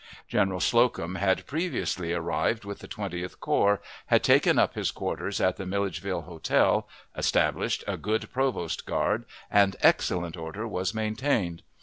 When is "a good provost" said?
7.85-8.87